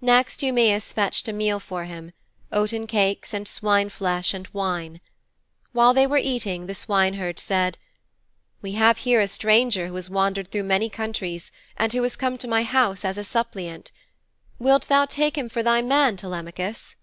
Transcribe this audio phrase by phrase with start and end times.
[0.00, 2.10] Next Eumæus fetched a meal for him
[2.50, 5.00] oaten cakes and swine flesh and wine.
[5.70, 7.78] While they were eating, the swineherd said:
[8.60, 12.36] 'We have here a stranger who has wandered through many countries, and who has come
[12.38, 13.92] to my house as a suppliant.
[14.58, 16.96] Wilt thou take him for thy man, Telemachus?'